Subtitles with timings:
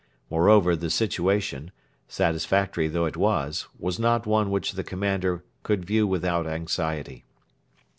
[0.31, 1.69] Moreover, the situation,
[2.07, 7.23] satisfactory though it was, was not one which the commander could view without anxiety.